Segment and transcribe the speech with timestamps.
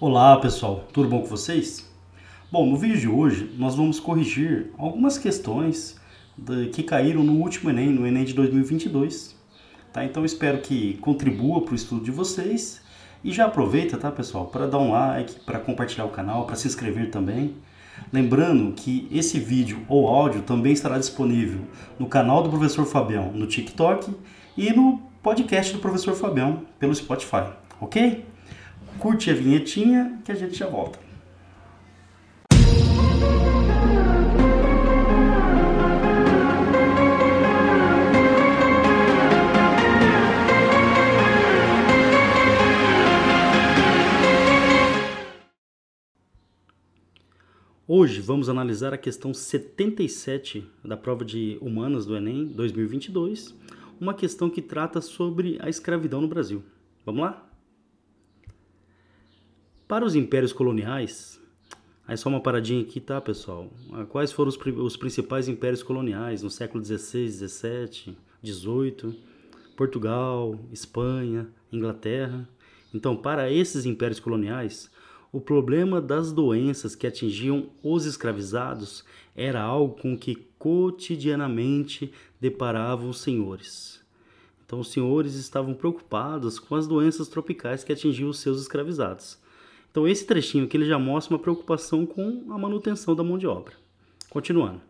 [0.00, 1.90] Olá pessoal, tudo bom com vocês?
[2.52, 6.00] Bom, no vídeo de hoje nós vamos corrigir algumas questões
[6.72, 9.34] que caíram no último Enem, no Enem de 2022.
[9.92, 10.04] Tá?
[10.04, 12.80] Então espero que contribua para o estudo de vocês
[13.24, 16.68] e já aproveita, tá pessoal, para dar um like, para compartilhar o canal, para se
[16.68, 17.56] inscrever também.
[18.12, 21.62] Lembrando que esse vídeo ou áudio também estará disponível
[21.98, 24.14] no canal do Professor Fabião no TikTok
[24.56, 27.48] e no podcast do Professor Fabião pelo Spotify,
[27.80, 28.24] ok?
[28.98, 30.98] Curte a vinhetinha que a gente já volta.
[47.86, 53.54] Hoje vamos analisar a questão 77 da prova de humanas do Enem 2022,
[54.00, 56.64] uma questão que trata sobre a escravidão no Brasil.
[57.06, 57.47] Vamos lá?
[59.88, 61.40] Para os impérios coloniais,
[62.06, 63.70] aí só uma paradinha aqui, tá, pessoal?
[63.94, 69.18] Ah, quais foram os, os principais impérios coloniais no século XVI, XVII, XVIII?
[69.74, 72.46] Portugal, Espanha, Inglaterra.
[72.92, 74.90] Então, para esses impérios coloniais,
[75.32, 83.22] o problema das doenças que atingiam os escravizados era algo com que cotidianamente deparavam os
[83.22, 84.04] senhores.
[84.66, 89.38] Então, os senhores estavam preocupados com as doenças tropicais que atingiam os seus escravizados.
[89.98, 93.48] Então, esse trechinho aqui ele já mostra uma preocupação com a manutenção da mão de
[93.48, 93.74] obra.
[94.30, 94.80] Continuando.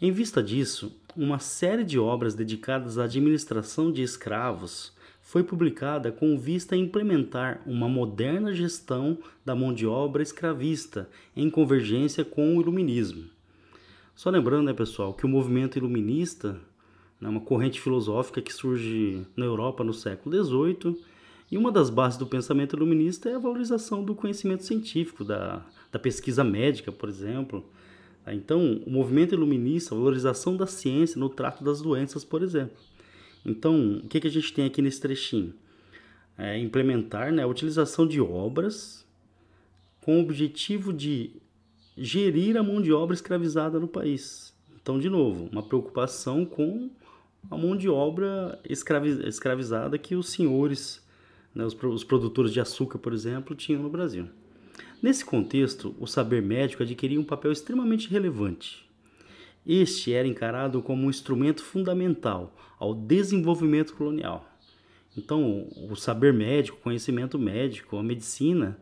[0.00, 6.38] Em vista disso, uma série de obras dedicadas à administração de escravos foi publicada com
[6.38, 12.60] vista a implementar uma moderna gestão da mão de obra escravista em convergência com o
[12.60, 13.24] iluminismo.
[14.14, 16.60] Só lembrando, né, pessoal, que o movimento iluminista
[17.20, 20.96] é né, uma corrente filosófica que surge na Europa no século XVIII
[21.50, 25.98] e uma das bases do pensamento iluminista é a valorização do conhecimento científico, da, da
[25.98, 27.64] pesquisa médica, por exemplo.
[28.26, 32.76] Então, o movimento iluminista, a valorização da ciência no trato das doenças, por exemplo.
[33.44, 35.52] Então, o que, que a gente tem aqui nesse trechinho?
[36.36, 39.06] É implementar né, a utilização de obras
[40.00, 41.30] com o objetivo de
[41.96, 44.54] gerir a mão de obra escravizada no país.
[44.82, 46.90] Então, de novo, uma preocupação com
[47.50, 51.03] a mão de obra escravizada que os senhores
[51.54, 54.26] né, os, os produtores de açúcar, por exemplo, tinham no Brasil.
[55.02, 58.88] Nesse contexto, o saber médico adquiria um papel extremamente relevante.
[59.66, 64.48] Este era encarado como um instrumento fundamental ao desenvolvimento colonial.
[65.16, 68.78] Então, o saber médico, o conhecimento médico, a medicina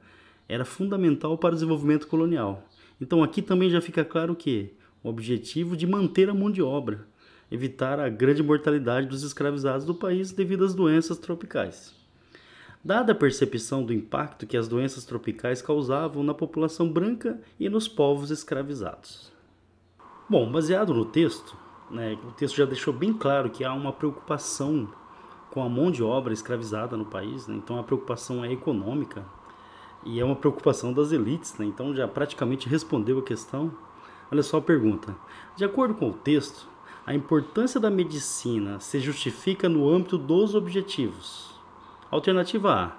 [0.49, 2.69] era fundamental para o desenvolvimento colonial.
[3.01, 4.73] Então, aqui também já fica claro que
[5.03, 7.07] o objetivo de manter a mão de obra,
[7.51, 12.02] evitar a grande mortalidade dos escravizados do país devido às doenças tropicais.
[12.85, 17.87] Dada a percepção do impacto que as doenças tropicais causavam na população branca e nos
[17.87, 19.31] povos escravizados.
[20.29, 21.57] Bom, baseado no texto,
[21.89, 24.93] né, o texto já deixou bem claro que há uma preocupação
[25.53, 29.25] com a mão de obra escravizada no país, né, então a preocupação é econômica
[30.05, 33.73] e é uma preocupação das elites, né, então já praticamente respondeu a questão.
[34.29, 35.15] Olha só a pergunta:
[35.55, 36.67] de acordo com o texto,
[37.07, 41.52] a importância da medicina se justifica no âmbito dos objetivos
[42.13, 42.93] Alternativa A: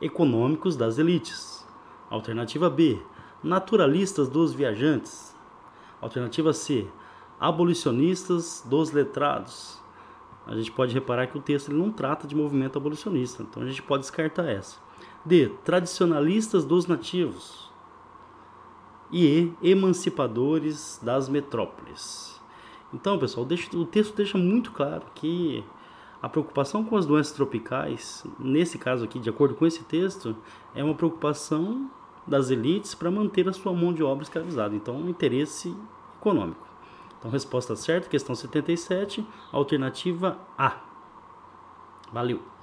[0.00, 1.66] econômicos das elites.
[2.08, 2.98] Alternativa B:
[3.42, 5.36] naturalistas dos viajantes.
[6.00, 6.88] Alternativa C:
[7.38, 9.78] abolicionistas dos letrados.
[10.46, 13.66] A gente pode reparar que o texto ele não trata de movimento abolicionista, então a
[13.66, 14.78] gente pode descartar essa.
[15.26, 15.50] D.
[15.62, 17.70] Tradicionalistas dos nativos.
[19.12, 19.52] E.
[19.62, 22.40] Emancipadores das metrópoles.
[22.94, 25.62] Então, pessoal, deixa, o texto deixa muito claro que
[26.24, 30.34] a preocupação com as doenças tropicais, nesse caso aqui, de acordo com esse texto,
[30.74, 31.90] é uma preocupação
[32.26, 34.74] das elites para manter a sua mão de obra escravizada.
[34.74, 35.76] Então, um interesse
[36.18, 36.66] econômico.
[37.18, 39.22] Então, resposta certa, questão 77,
[39.52, 40.78] alternativa A.
[42.10, 42.53] Valeu!